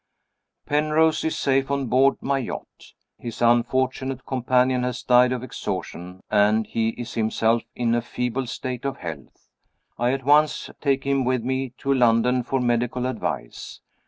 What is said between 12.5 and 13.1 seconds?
medical